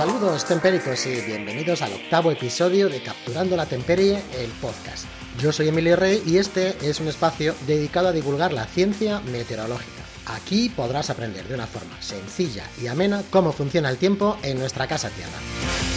[0.00, 5.04] Saludos tempéricos y bienvenidos al octavo episodio de Capturando la Temperie, el podcast.
[5.38, 10.02] Yo soy Emilio Rey y este es un espacio dedicado a divulgar la ciencia meteorológica.
[10.24, 14.86] Aquí podrás aprender de una forma sencilla y amena cómo funciona el tiempo en nuestra
[14.86, 15.89] casa tierra.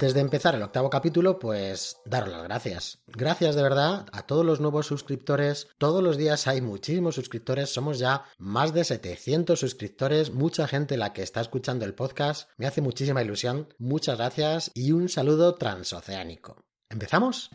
[0.00, 3.00] Antes de empezar el octavo capítulo, pues daros las gracias.
[3.08, 5.68] Gracias de verdad a todos los nuevos suscriptores.
[5.76, 7.68] Todos los días hay muchísimos suscriptores.
[7.68, 10.32] Somos ya más de 700 suscriptores.
[10.32, 12.48] Mucha gente la que está escuchando el podcast.
[12.56, 13.68] Me hace muchísima ilusión.
[13.78, 16.56] Muchas gracias y un saludo transoceánico.
[16.88, 17.50] ¿Empezamos?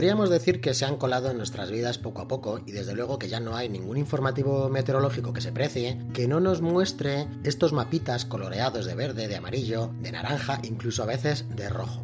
[0.00, 3.18] Podríamos decir que se han colado en nuestras vidas poco a poco y desde luego
[3.18, 7.74] que ya no hay ningún informativo meteorológico que se precie que no nos muestre estos
[7.74, 12.02] mapitas coloreados de verde, de amarillo, de naranja, incluso a veces de rojo.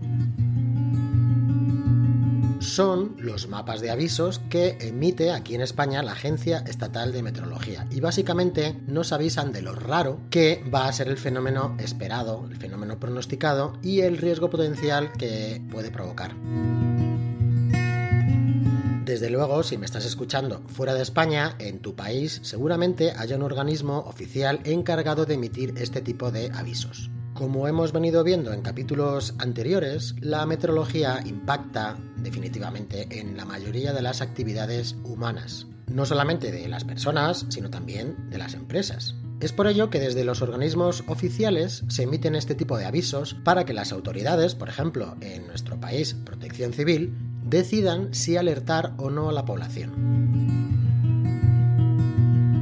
[2.58, 7.86] Son los mapas de avisos que emite aquí en España la Agencia Estatal de Meteorología
[7.90, 12.58] y básicamente nos avisan de lo raro que va a ser el fenómeno esperado, el
[12.58, 16.34] fenómeno pronosticado y el riesgo potencial que puede provocar.
[19.06, 23.42] Desde luego, si me estás escuchando fuera de España, en tu país seguramente haya un
[23.42, 27.08] organismo oficial encargado de emitir este tipo de avisos.
[27.32, 34.02] Como hemos venido viendo en capítulos anteriores, la meteorología impacta definitivamente en la mayoría de
[34.02, 39.14] las actividades humanas, no solamente de las personas, sino también de las empresas.
[39.38, 43.66] Es por ello que desde los organismos oficiales se emiten este tipo de avisos para
[43.66, 47.14] que las autoridades, por ejemplo, en nuestro país, Protección Civil,
[47.46, 50.16] decidan si alertar o no a la población.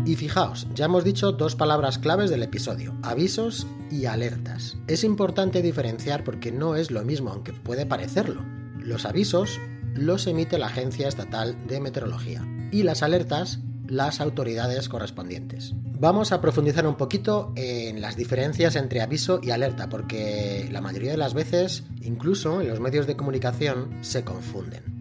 [0.07, 4.77] Y fijaos, ya hemos dicho dos palabras claves del episodio, avisos y alertas.
[4.87, 8.43] Es importante diferenciar porque no es lo mismo, aunque puede parecerlo.
[8.79, 9.59] Los avisos
[9.95, 15.75] los emite la Agencia Estatal de Meteorología y las alertas las autoridades correspondientes.
[15.75, 21.13] Vamos a profundizar un poquito en las diferencias entre aviso y alerta, porque la mayoría
[21.13, 24.94] de las veces, incluso en los medios de comunicación, se confunden.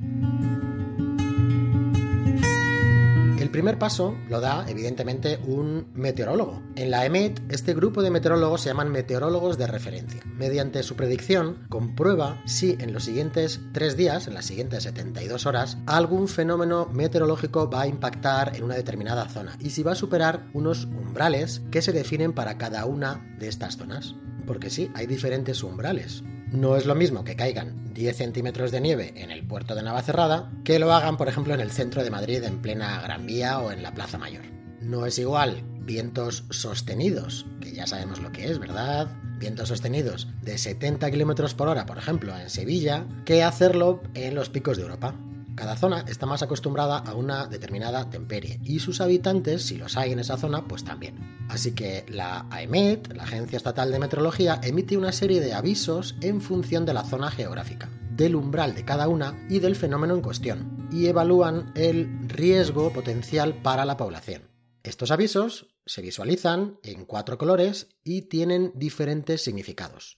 [3.53, 6.61] Primer paso lo da, evidentemente, un meteorólogo.
[6.75, 10.21] En la EMET, este grupo de meteorólogos se llaman meteorólogos de referencia.
[10.25, 15.77] Mediante su predicción, comprueba si en los siguientes tres días, en las siguientes 72 horas,
[15.85, 20.47] algún fenómeno meteorológico va a impactar en una determinada zona y si va a superar
[20.53, 24.15] unos umbrales que se definen para cada una de estas zonas.
[24.47, 26.23] Porque sí, hay diferentes umbrales.
[26.53, 30.51] No es lo mismo que caigan 10 centímetros de nieve en el puerto de Navacerrada
[30.63, 33.71] que lo hagan, por ejemplo, en el centro de Madrid en plena Gran Vía o
[33.71, 34.43] en la Plaza Mayor.
[34.79, 39.07] No es igual vientos sostenidos, que ya sabemos lo que es, ¿verdad?
[39.39, 44.49] Vientos sostenidos de 70 km por hora, por ejemplo, en Sevilla, que hacerlo en los
[44.49, 45.15] picos de Europa.
[45.55, 50.11] Cada zona está más acostumbrada a una determinada temperie y sus habitantes, si los hay
[50.11, 51.45] en esa zona, pues también.
[51.47, 56.41] Así que la AEMET, la Agencia Estatal de Meteorología, emite una serie de avisos en
[56.41, 60.87] función de la zona geográfica, del umbral de cada una y del fenómeno en cuestión,
[60.91, 64.49] y evalúan el riesgo potencial para la población.
[64.83, 70.17] Estos avisos se visualizan en cuatro colores y tienen diferentes significados.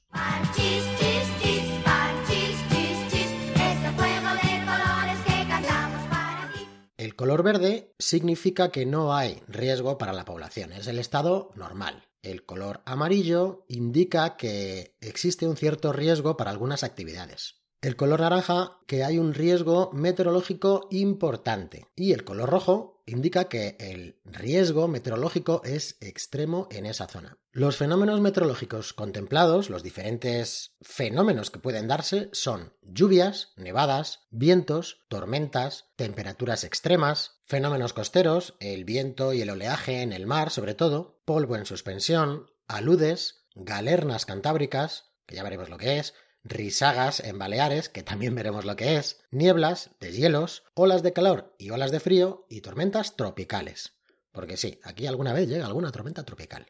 [7.15, 12.03] El color verde significa que no hay riesgo para la población, es el estado normal.
[12.21, 17.64] El color amarillo indica que existe un cierto riesgo para algunas actividades.
[17.81, 21.88] El color naranja que hay un riesgo meteorológico importante.
[21.95, 27.38] Y el color rojo indica que el riesgo meteorológico es extremo en esa zona.
[27.51, 35.86] Los fenómenos meteorológicos contemplados, los diferentes fenómenos que pueden darse, son lluvias, nevadas, vientos, tormentas,
[35.95, 41.56] temperaturas extremas, fenómenos costeros, el viento y el oleaje en el mar sobre todo, polvo
[41.56, 46.13] en suspensión, aludes, galernas cantábricas, que ya veremos lo que es,
[46.45, 51.71] risagas en Baleares, que también veremos lo que es, nieblas, deshielos, olas de calor y
[51.71, 53.94] olas de frío y tormentas tropicales.
[54.31, 56.68] Porque sí, aquí alguna vez llega alguna tormenta tropical.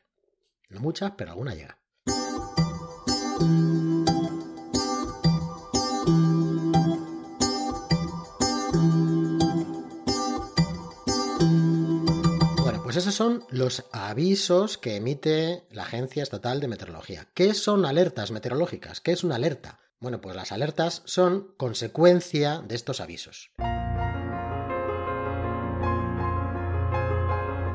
[0.69, 1.77] No muchas, pero alguna llega.
[12.95, 17.27] Pues esos son los avisos que emite la Agencia Estatal de Meteorología.
[17.33, 19.01] ¿Qué son alertas meteorológicas?
[19.01, 19.81] ¿Qué es una alerta?
[20.00, 23.51] Bueno, pues las alertas son consecuencia de estos avisos.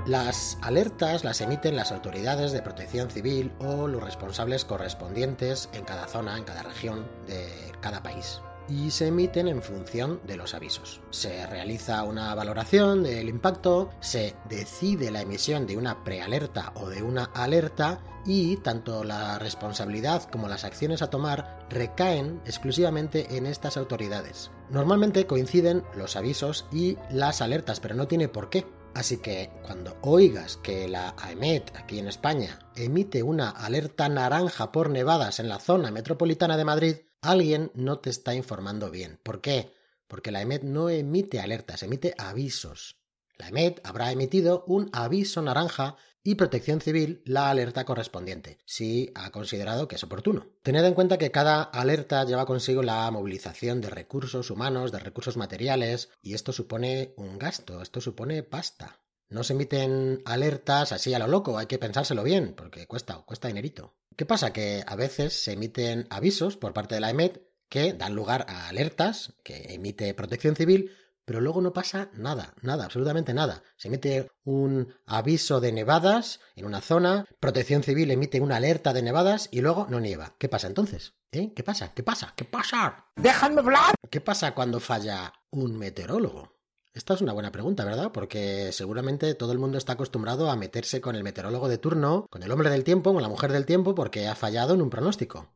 [0.07, 6.09] Las alertas las emiten las autoridades de protección civil o los responsables correspondientes en cada
[6.09, 7.47] zona, en cada región de
[7.83, 8.41] cada país
[8.71, 11.01] y se emiten en función de los avisos.
[11.11, 17.03] Se realiza una valoración del impacto, se decide la emisión de una prealerta o de
[17.03, 23.77] una alerta y tanto la responsabilidad como las acciones a tomar recaen exclusivamente en estas
[23.77, 24.51] autoridades.
[24.71, 28.67] Normalmente coinciden los avisos y las alertas, pero no tiene por qué.
[28.95, 34.91] Así que cuando oigas que la AEMET aquí en España emite una alerta naranja por
[34.91, 39.19] nevadas en la zona metropolitana de Madrid, alguien no te está informando bien.
[39.23, 39.73] ¿Por qué?
[40.07, 42.97] Porque la EMET no emite alertas, emite avisos.
[43.39, 49.31] La EMET habrá emitido un aviso naranja y Protección Civil la alerta correspondiente, si ha
[49.31, 50.49] considerado que es oportuno.
[50.63, 55.39] Tened en cuenta que cada alerta lleva consigo la movilización de recursos humanos, de recursos
[55.39, 59.01] materiales, y esto supone un gasto, esto supone pasta.
[59.31, 63.49] No se emiten alertas así a lo loco, hay que pensárselo bien, porque cuesta, cuesta
[63.49, 63.95] dinerito.
[64.17, 64.53] ¿Qué pasa?
[64.53, 68.69] Que a veces se emiten avisos por parte de la EMET que dan lugar a
[68.69, 70.91] alertas que emite Protección Civil,
[71.25, 73.63] pero luego no pasa nada, nada, absolutamente nada.
[73.77, 79.03] Se emite un aviso de nevadas en una zona, Protección Civil emite una alerta de
[79.03, 80.35] nevadas y luego no nieva.
[80.39, 81.15] ¿Qué pasa entonces?
[81.31, 81.53] ¿Eh?
[81.55, 81.95] ¿Qué pasa?
[81.95, 82.35] ¿Qué pasa?
[82.35, 83.07] ¿Qué pasa?
[83.15, 83.95] ¡Déjame hablar!
[84.11, 86.60] ¿Qué pasa cuando falla un meteorólogo?
[86.93, 88.11] Esta es una buena pregunta, ¿verdad?
[88.13, 92.43] Porque seguramente todo el mundo está acostumbrado a meterse con el meteorólogo de turno, con
[92.43, 95.47] el hombre del tiempo, con la mujer del tiempo, porque ha fallado en un pronóstico.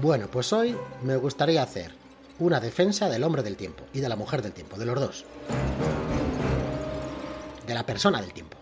[0.00, 1.92] Bueno, pues hoy me gustaría hacer
[2.40, 5.24] una defensa del hombre del tiempo y de la mujer del tiempo, de los dos.
[7.68, 8.61] De la persona del tiempo.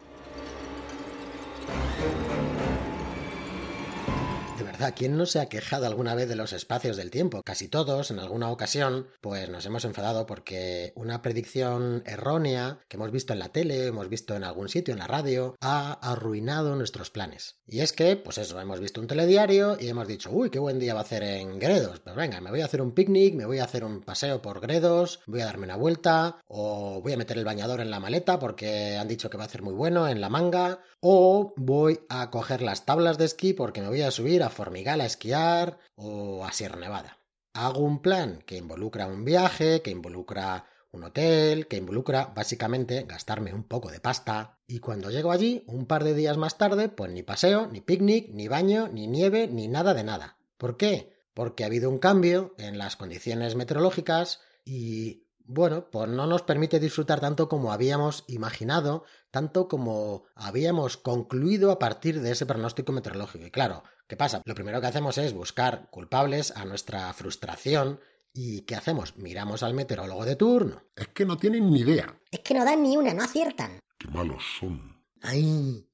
[4.92, 7.42] ¿Quién no se ha quejado alguna vez de los espacios del tiempo?
[7.42, 13.10] Casi todos, en alguna ocasión, pues nos hemos enfadado porque una predicción errónea que hemos
[13.10, 17.10] visto en la tele, hemos visto en algún sitio, en la radio, ha arruinado nuestros
[17.10, 17.56] planes.
[17.66, 20.78] Y es que, pues eso, hemos visto un telediario y hemos dicho, uy, qué buen
[20.78, 22.00] día va a hacer en Gredos.
[22.00, 24.60] Pues venga, me voy a hacer un picnic, me voy a hacer un paseo por
[24.60, 28.38] Gredos, voy a darme una vuelta, o voy a meter el bañador en la maleta
[28.38, 32.30] porque han dicho que va a hacer muy bueno en la manga, o voy a
[32.30, 36.44] coger las tablas de esquí porque me voy a subir a Formigal a esquiar o
[36.44, 37.18] a Sierra Nevada.
[37.54, 43.52] Hago un plan que involucra un viaje, que involucra un hotel, que involucra básicamente gastarme
[43.52, 44.60] un poco de pasta.
[44.68, 48.30] Y cuando llego allí, un par de días más tarde, pues ni paseo, ni picnic,
[48.32, 50.38] ni baño, ni nieve, ni nada de nada.
[50.56, 51.16] ¿Por qué?
[51.34, 56.78] Porque ha habido un cambio en las condiciones meteorológicas y bueno, pues no nos permite
[56.78, 63.44] disfrutar tanto como habíamos imaginado, tanto como habíamos concluido a partir de ese pronóstico meteorológico.
[63.46, 64.42] Y claro, ¿qué pasa?
[64.44, 67.98] Lo primero que hacemos es buscar culpables a nuestra frustración.
[68.32, 69.16] ¿Y qué hacemos?
[69.16, 70.84] Miramos al meteorólogo de turno.
[70.94, 72.16] Es que no tienen ni idea.
[72.30, 73.80] Es que no dan ni una, no aciertan.
[73.98, 75.02] Qué malos son.
[75.20, 75.84] ¡Ay!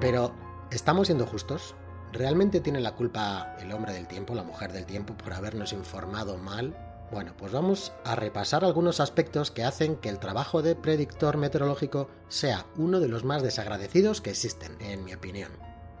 [0.00, 0.32] Pero,
[0.70, 1.74] ¿estamos siendo justos?
[2.12, 6.38] ¿Realmente tiene la culpa el hombre del tiempo, la mujer del tiempo, por habernos informado
[6.38, 6.85] mal?
[7.12, 12.08] Bueno, pues vamos a repasar algunos aspectos que hacen que el trabajo de predictor meteorológico
[12.28, 15.52] sea uno de los más desagradecidos que existen, en mi opinión.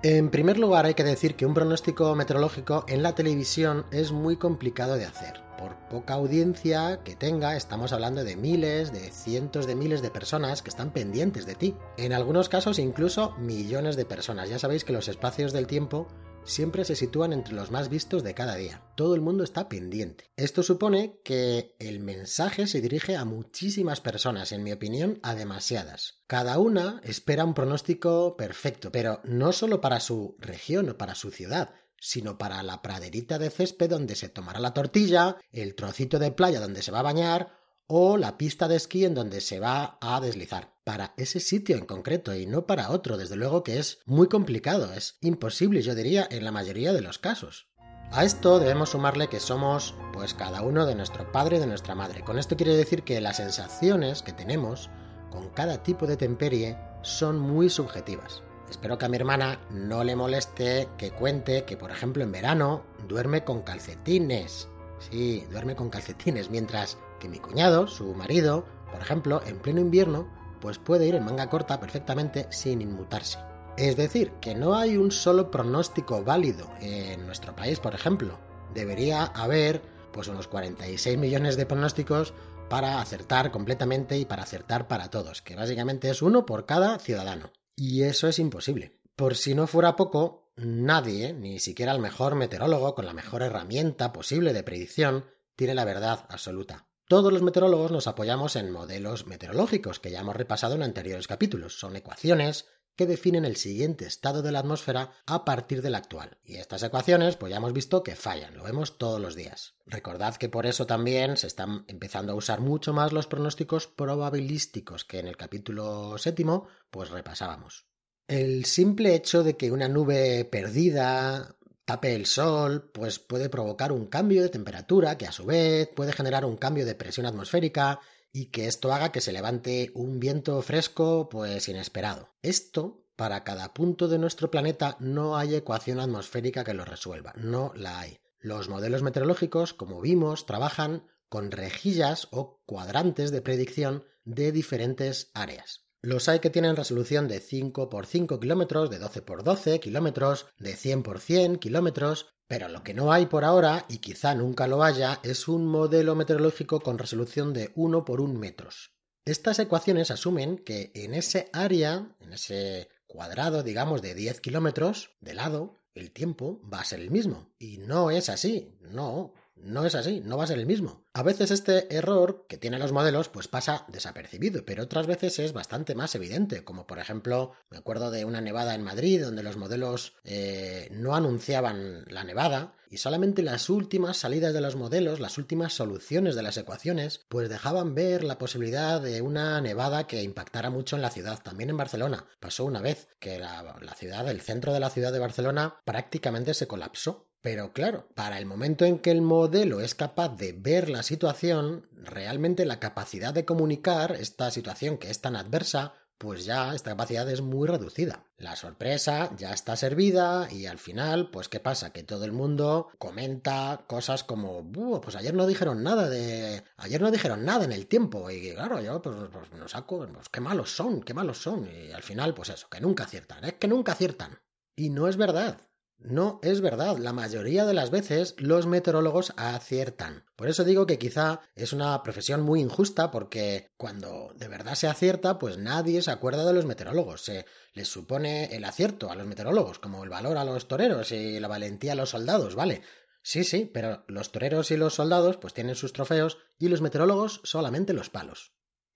[0.02, 4.36] En primer lugar, hay que decir que un pronóstico meteorológico en la televisión es muy
[4.36, 5.40] complicado de hacer.
[5.58, 10.60] Por poca audiencia que tenga, estamos hablando de miles, de cientos de miles de personas
[10.62, 11.74] que están pendientes de ti.
[11.96, 14.50] En algunos casos incluso millones de personas.
[14.50, 16.08] Ya sabéis que los espacios del tiempo
[16.46, 18.82] siempre se sitúan entre los más vistos de cada día.
[18.96, 20.30] Todo el mundo está pendiente.
[20.36, 26.22] Esto supone que el mensaje se dirige a muchísimas personas, en mi opinión, a demasiadas.
[26.26, 31.30] Cada una espera un pronóstico perfecto, pero no solo para su región o para su
[31.30, 36.30] ciudad, sino para la praderita de césped donde se tomará la tortilla, el trocito de
[36.30, 39.98] playa donde se va a bañar o la pista de esquí en donde se va
[40.00, 40.75] a deslizar.
[40.86, 44.92] Para ese sitio en concreto y no para otro, desde luego que es muy complicado,
[44.92, 47.66] es imposible yo diría en la mayoría de los casos.
[48.12, 51.96] A esto debemos sumarle que somos pues cada uno de nuestro padre y de nuestra
[51.96, 52.22] madre.
[52.22, 54.88] Con esto quiere decir que las sensaciones que tenemos
[55.32, 58.44] con cada tipo de temperie son muy subjetivas.
[58.70, 62.84] Espero que a mi hermana no le moleste que cuente que, por ejemplo, en verano
[63.08, 64.68] duerme con calcetines.
[65.00, 70.45] Sí, duerme con calcetines, mientras que mi cuñado, su marido, por ejemplo, en pleno invierno,
[70.66, 73.38] pues puede ir en manga corta perfectamente sin inmutarse.
[73.76, 78.40] Es decir, que no hay un solo pronóstico válido en nuestro país, por ejemplo.
[78.74, 79.80] Debería haber
[80.12, 82.34] pues unos 46 millones de pronósticos
[82.68, 87.52] para acertar completamente y para acertar para todos, que básicamente es uno por cada ciudadano.
[87.76, 88.98] Y eso es imposible.
[89.14, 94.12] Por si no fuera poco, nadie, ni siquiera el mejor meteorólogo con la mejor herramienta
[94.12, 96.88] posible de predicción, tiene la verdad absoluta.
[97.08, 101.78] Todos los meteorólogos nos apoyamos en modelos meteorológicos que ya hemos repasado en anteriores capítulos.
[101.78, 106.38] Son ecuaciones que definen el siguiente estado de la atmósfera a partir del actual.
[106.42, 109.74] Y estas ecuaciones, pues ya hemos visto que fallan, lo vemos todos los días.
[109.86, 115.04] Recordad que por eso también se están empezando a usar mucho más los pronósticos probabilísticos
[115.04, 117.86] que en el capítulo séptimo, pues repasábamos.
[118.26, 124.06] El simple hecho de que una nube perdida tape el sol, pues puede provocar un
[124.06, 128.00] cambio de temperatura que a su vez puede generar un cambio de presión atmosférica
[128.32, 132.34] y que esto haga que se levante un viento fresco pues inesperado.
[132.42, 137.72] Esto, para cada punto de nuestro planeta no hay ecuación atmosférica que lo resuelva, no
[137.76, 138.18] la hay.
[138.40, 145.85] Los modelos meteorológicos, como vimos, trabajan con rejillas o cuadrantes de predicción de diferentes áreas.
[146.02, 150.46] Los hay que tienen resolución de 5 por 5 kilómetros, de 12 por 12 kilómetros,
[150.58, 154.68] de 100 por 100 kilómetros, pero lo que no hay por ahora, y quizá nunca
[154.68, 158.92] lo haya, es un modelo meteorológico con resolución de 1 por 1 metros.
[159.24, 165.34] Estas ecuaciones asumen que en ese área, en ese cuadrado, digamos, de 10 kilómetros de
[165.34, 167.50] lado, el tiempo va a ser el mismo.
[167.58, 169.34] Y no es así, no.
[169.56, 171.06] No es así, no va a ser el mismo.
[171.14, 175.52] A veces este error que tienen los modelos pues pasa desapercibido, pero otras veces es
[175.52, 179.56] bastante más evidente, como por ejemplo me acuerdo de una nevada en Madrid donde los
[179.56, 185.38] modelos eh, no anunciaban la nevada y solamente las últimas salidas de los modelos, las
[185.38, 190.70] últimas soluciones de las ecuaciones, pues dejaban ver la posibilidad de una nevada que impactara
[190.70, 191.42] mucho en la ciudad.
[191.42, 195.12] También en Barcelona pasó una vez que la, la ciudad, el centro de la ciudad
[195.12, 199.94] de Barcelona prácticamente se colapsó pero claro, para el momento en que el modelo es
[199.94, 205.36] capaz de ver la situación, realmente la capacidad de comunicar esta situación que es tan
[205.36, 208.24] adversa, pues ya esta capacidad es muy reducida.
[208.36, 211.92] La sorpresa ya está servida y al final, pues ¿qué pasa?
[211.92, 214.68] Que todo el mundo comenta cosas como,
[215.00, 216.64] pues ayer no dijeron nada de...
[216.78, 220.28] Ayer no dijeron nada en el tiempo y claro, yo pues, pues no saco, pues
[220.30, 221.68] qué malos son, qué malos son.
[221.68, 224.36] Y al final, pues eso, que nunca aciertan, es que nunca aciertan.
[224.74, 225.60] Y no es verdad.
[225.98, 230.24] No es verdad, la mayoría de las veces los meteorólogos aciertan.
[230.36, 234.88] Por eso digo que quizá es una profesión muy injusta porque cuando de verdad se
[234.88, 237.22] acierta, pues nadie se acuerda de los meteorólogos.
[237.22, 241.40] Se les supone el acierto a los meteorólogos, como el valor a los toreros y
[241.40, 242.82] la valentía a los soldados, ¿vale?
[243.22, 247.40] Sí, sí, pero los toreros y los soldados pues tienen sus trofeos y los meteorólogos
[247.42, 248.52] solamente los palos.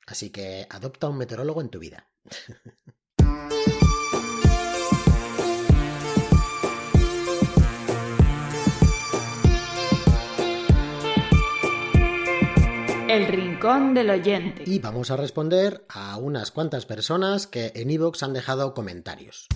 [0.07, 2.13] Así que adopta un meteorólogo en tu vida.
[13.11, 14.63] El rincón del oyente.
[14.65, 19.49] Y vamos a responder a unas cuantas personas que en iVoox han dejado comentarios.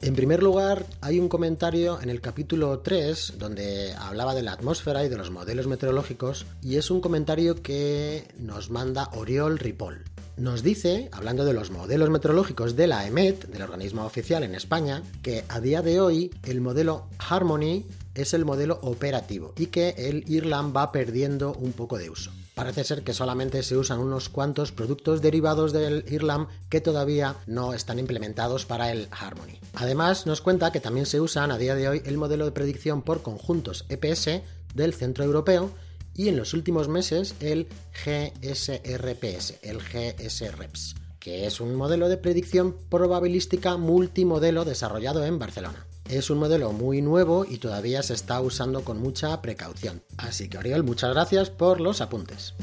[0.00, 5.04] En primer lugar, hay un comentario en el capítulo 3 donde hablaba de la atmósfera
[5.04, 10.04] y de los modelos meteorológicos y es un comentario que nos manda Oriol Ripoll.
[10.38, 15.02] Nos dice, hablando de los modelos meteorológicos de la EMET, del organismo oficial en España,
[15.22, 20.24] que a día de hoy el modelo Harmony es el modelo operativo y que el
[20.28, 22.30] IRLAM va perdiendo un poco de uso.
[22.54, 27.74] Parece ser que solamente se usan unos cuantos productos derivados del IRLAM que todavía no
[27.74, 29.58] están implementados para el Harmony.
[29.74, 33.02] Además, nos cuenta que también se usan a día de hoy el modelo de predicción
[33.02, 34.42] por conjuntos EPS
[34.74, 35.70] del Centro Europeo
[36.14, 37.66] y en los últimos meses el
[38.04, 40.94] GSRPS, el GSREPS
[41.24, 45.86] que es un modelo de predicción probabilística multimodelo desarrollado en Barcelona.
[46.14, 50.00] Es un modelo muy nuevo y todavía se está usando con mucha precaución.
[50.16, 52.54] Así que Oriol, muchas gracias por los apuntes.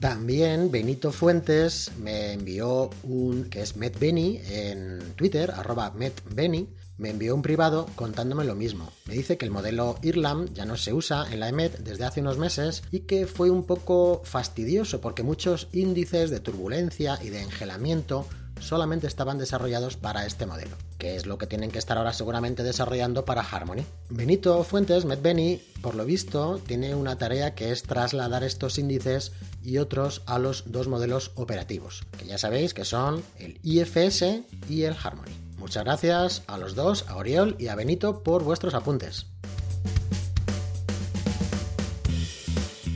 [0.00, 7.34] También Benito Fuentes me envió un, que es MetBenny en Twitter, arroba MetBenny, me envió
[7.34, 8.90] un privado contándome lo mismo.
[9.04, 12.22] Me dice que el modelo IRLAM ya no se usa en la EMET desde hace
[12.22, 17.42] unos meses y que fue un poco fastidioso porque muchos índices de turbulencia y de
[17.42, 18.26] engelamiento
[18.60, 22.62] solamente estaban desarrollados para este modelo, que es lo que tienen que estar ahora seguramente
[22.62, 23.84] desarrollando para Harmony.
[24.10, 29.78] Benito Fuentes, MedBenny, por lo visto, tiene una tarea que es trasladar estos índices y
[29.78, 34.96] otros a los dos modelos operativos, que ya sabéis que son el IFS y el
[35.02, 35.36] Harmony.
[35.58, 39.26] Muchas gracias a los dos, a Oriol y a Benito, por vuestros apuntes.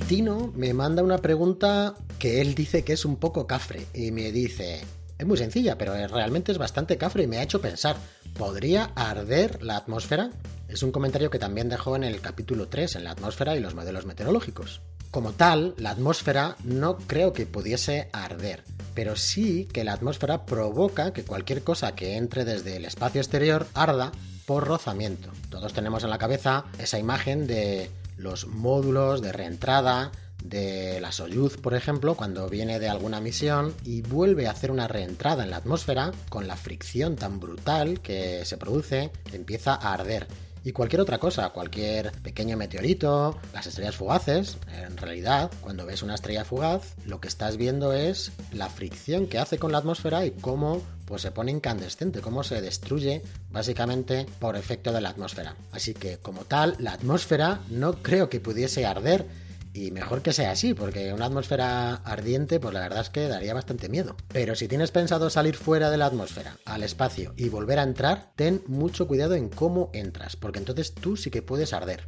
[0.09, 4.31] Tino me manda una pregunta que él dice que es un poco cafre y me
[4.31, 4.83] dice,
[5.23, 7.97] es muy sencilla, pero realmente es bastante cafre y me ha hecho pensar,
[8.37, 10.31] ¿podría arder la atmósfera?
[10.69, 13.75] Es un comentario que también dejó en el capítulo 3, en la atmósfera y los
[13.75, 14.81] modelos meteorológicos.
[15.13, 18.65] Como tal, la atmósfera no creo que pudiese arder,
[18.95, 23.69] pero sí que la atmósfera provoca que cualquier cosa que entre desde el espacio exterior
[23.75, 24.11] arda
[24.45, 25.31] por rozamiento.
[25.51, 30.11] Todos tenemos en la cabeza esa imagen de los módulos de reentrada
[30.43, 34.89] de la Soyuz, por ejemplo, cuando viene de alguna misión y vuelve a hacer una
[34.89, 40.27] reentrada en la atmósfera, con la fricción tan brutal que se produce, empieza a arder.
[40.65, 46.15] Y cualquier otra cosa, cualquier pequeño meteorito, las estrellas fugaces, en realidad, cuando ves una
[46.15, 50.31] estrella fugaz, lo que estás viendo es la fricción que hace con la atmósfera y
[50.31, 55.57] cómo pues se pone incandescente, cómo se destruye básicamente por efecto de la atmósfera.
[55.73, 59.27] Así que como tal, la atmósfera no creo que pudiese arder,
[59.75, 63.55] y mejor que sea así, porque una atmósfera ardiente, pues la verdad es que daría
[63.55, 64.17] bastante miedo.
[64.29, 68.33] Pero si tienes pensado salir fuera de la atmósfera, al espacio y volver a entrar,
[68.37, 72.07] ten mucho cuidado en cómo entras, porque entonces tú sí que puedes arder.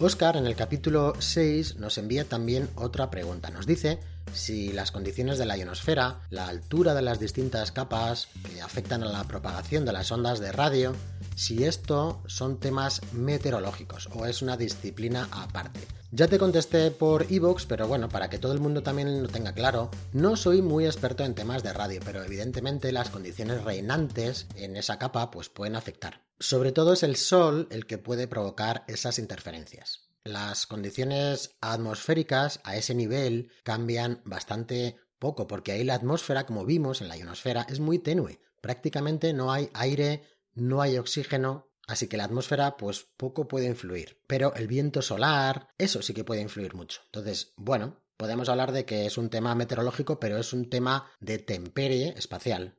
[0.00, 3.50] Oscar en el capítulo 6 nos envía también otra pregunta.
[3.50, 3.98] Nos dice
[4.32, 9.12] si las condiciones de la ionosfera, la altura de las distintas capas que afectan a
[9.12, 10.94] la propagación de las ondas de radio,
[11.36, 15.80] si esto son temas meteorológicos o es una disciplina aparte.
[16.10, 19.52] Ya te contesté por Evox, pero bueno, para que todo el mundo también lo tenga
[19.52, 24.76] claro, no soy muy experto en temas de radio, pero evidentemente las condiciones reinantes en
[24.76, 26.22] esa capa pues pueden afectar.
[26.40, 30.07] Sobre todo es el sol el que puede provocar esas interferencias.
[30.24, 37.00] Las condiciones atmosféricas a ese nivel cambian bastante poco, porque ahí la atmósfera, como vimos
[37.00, 38.40] en la ionosfera, es muy tenue.
[38.60, 40.22] Prácticamente no hay aire,
[40.54, 44.20] no hay oxígeno, así que la atmósfera pues poco puede influir.
[44.26, 47.00] Pero el viento solar, eso sí que puede influir mucho.
[47.06, 51.38] Entonces, bueno, podemos hablar de que es un tema meteorológico, pero es un tema de
[51.38, 52.77] temperie espacial.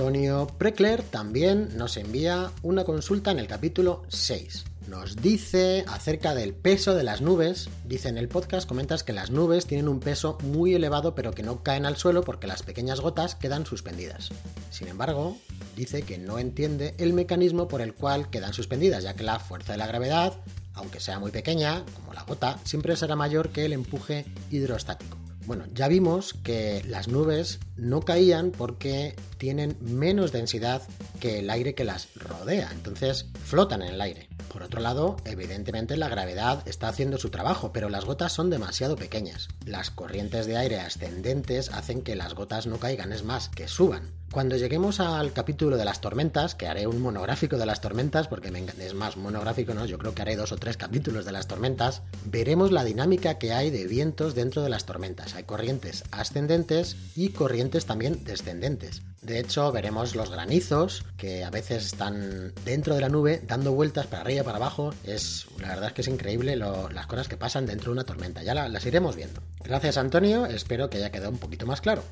[0.00, 4.64] Antonio Prekler también nos envía una consulta en el capítulo 6.
[4.88, 7.68] Nos dice acerca del peso de las nubes.
[7.84, 11.42] Dice en el podcast, comentas que las nubes tienen un peso muy elevado pero que
[11.42, 14.30] no caen al suelo porque las pequeñas gotas quedan suspendidas.
[14.70, 15.36] Sin embargo,
[15.76, 19.72] dice que no entiende el mecanismo por el cual quedan suspendidas, ya que la fuerza
[19.72, 20.32] de la gravedad,
[20.72, 25.18] aunque sea muy pequeña, como la gota, siempre será mayor que el empuje hidrostático.
[25.46, 30.82] Bueno, ya vimos que las nubes no caían porque tienen menos densidad
[31.18, 34.28] que el aire que las rodea, entonces flotan en el aire.
[34.52, 38.96] Por otro lado, evidentemente la gravedad está haciendo su trabajo, pero las gotas son demasiado
[38.96, 39.48] pequeñas.
[39.64, 44.19] Las corrientes de aire ascendentes hacen que las gotas no caigan, es más, que suban.
[44.32, 48.52] Cuando lleguemos al capítulo de las tormentas, que haré un monográfico de las tormentas, porque
[48.52, 49.86] me es más monográfico, ¿no?
[49.86, 53.52] Yo creo que haré dos o tres capítulos de las tormentas, veremos la dinámica que
[53.52, 55.34] hay de vientos dentro de las tormentas.
[55.34, 59.02] Hay corrientes ascendentes y corrientes también descendentes.
[59.20, 64.06] De hecho, veremos los granizos, que a veces están dentro de la nube, dando vueltas
[64.06, 64.94] para arriba y para abajo.
[65.02, 68.44] Es, la verdad es que es increíble las cosas que pasan dentro de una tormenta.
[68.44, 69.42] Ya las iremos viendo.
[69.64, 70.46] Gracias, Antonio.
[70.46, 72.04] Espero que haya quedado un poquito más claro.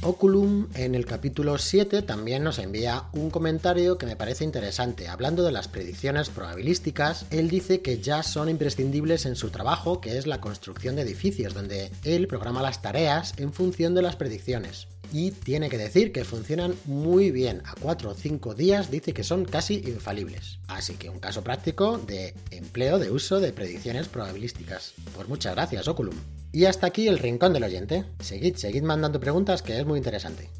[0.00, 5.08] Oculum en el capítulo 7 también nos envía un comentario que me parece interesante.
[5.08, 10.16] Hablando de las predicciones probabilísticas, él dice que ya son imprescindibles en su trabajo, que
[10.16, 14.86] es la construcción de edificios, donde él programa las tareas en función de las predicciones.
[15.12, 17.62] Y tiene que decir que funcionan muy bien.
[17.64, 20.58] A 4 o 5 días dice que son casi infalibles.
[20.68, 24.94] Así que un caso práctico de empleo de uso de predicciones probabilísticas.
[25.14, 26.16] Pues muchas gracias, Oculum.
[26.52, 28.04] Y hasta aquí el rincón del oyente.
[28.20, 30.50] Seguid, seguid mandando preguntas que es muy interesante.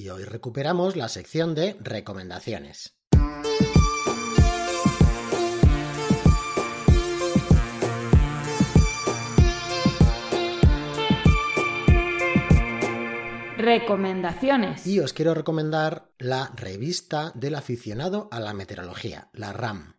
[0.00, 2.99] y hoy recuperamos la sección de recomendaciones.
[13.60, 14.86] Recomendaciones.
[14.86, 19.94] Y os quiero recomendar la revista del aficionado a la meteorología, la RAM.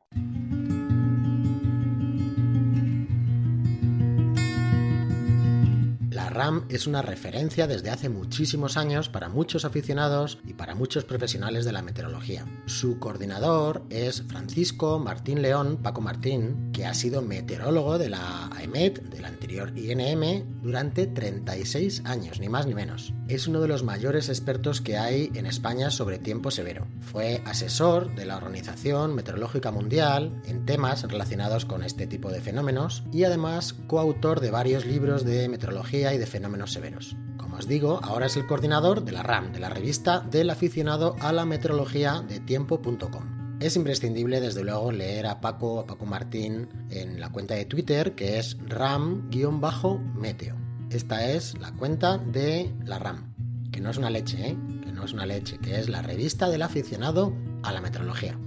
[6.31, 11.65] RAM es una referencia desde hace muchísimos años para muchos aficionados y para muchos profesionales
[11.65, 12.45] de la meteorología.
[12.65, 19.03] Su coordinador es Francisco Martín León, Paco Martín, que ha sido meteorólogo de la AEMET,
[19.09, 23.13] del anterior INM, durante 36 años, ni más ni menos.
[23.27, 26.87] Es uno de los mayores expertos que hay en España sobre tiempo severo.
[26.99, 33.03] Fue asesor de la Organización Meteorológica Mundial en temas relacionados con este tipo de fenómenos
[33.11, 37.17] y además coautor de varios libros de meteorología y de fenómenos severos.
[37.35, 41.15] Como os digo, ahora es el coordinador de la RAM, de la revista del aficionado
[41.19, 43.57] a la meteorología de tiempo.com.
[43.59, 48.13] Es imprescindible, desde luego, leer a Paco, a Paco Martín, en la cuenta de Twitter,
[48.13, 50.55] que es ram-meteo.
[50.91, 53.33] Esta es la cuenta de la RAM,
[53.71, 54.57] que no es una leche, ¿eh?
[54.83, 58.37] que no es una leche, que es la revista del aficionado a la meteorología.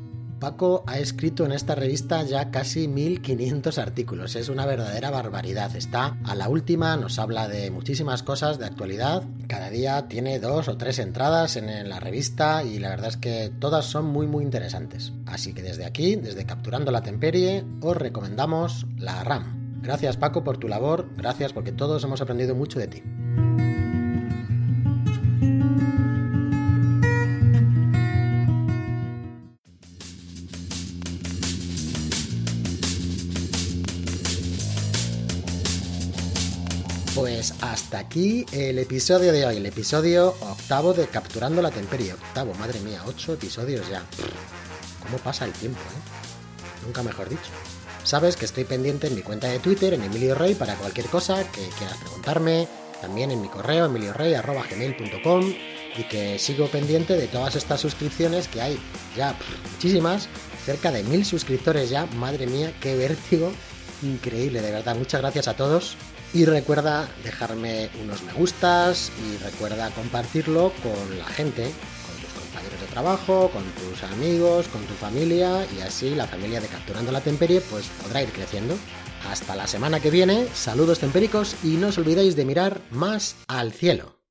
[0.45, 5.75] Paco ha escrito en esta revista ya casi 1500 artículos, es una verdadera barbaridad.
[5.75, 9.23] Está a la última, nos habla de muchísimas cosas de actualidad.
[9.49, 13.53] Cada día tiene dos o tres entradas en la revista y la verdad es que
[13.59, 15.15] todas son muy muy interesantes.
[15.25, 19.81] Así que desde aquí, desde Capturando la Temperie, os recomendamos la RAM.
[19.81, 23.03] Gracias Paco por tu labor, gracias porque todos hemos aprendido mucho de ti.
[38.15, 42.13] Aquí el episodio de hoy, el episodio octavo de Capturando la Temperie.
[42.13, 44.05] Octavo, madre mía, ocho episodios ya.
[45.03, 46.85] ¿Cómo pasa el tiempo, eh?
[46.87, 47.51] Nunca mejor dicho.
[48.05, 51.43] Sabes que estoy pendiente en mi cuenta de Twitter, en Emilio Rey, para cualquier cosa
[51.51, 52.69] que quieras preguntarme.
[53.01, 55.53] También en mi correo, emiliorey.gmail.com
[55.97, 58.79] y que sigo pendiente de todas estas suscripciones que hay
[59.17, 59.37] ya
[59.73, 60.29] muchísimas,
[60.65, 63.51] cerca de mil suscriptores ya, madre mía, qué vértigo,
[64.03, 65.97] increíble, de verdad, muchas gracias a todos
[66.35, 72.81] y recuerda dejarme unos me gustas y recuerda compartirlo con la gente, con tus compañeros
[72.81, 77.21] de trabajo, con tus amigos, con tu familia y así la familia de Capturando la
[77.21, 78.77] Temperie pues podrá ir creciendo.
[79.31, 83.73] Hasta la semana que viene, saludos tempéricos y no os olvidéis de mirar más al
[83.73, 84.24] cielo.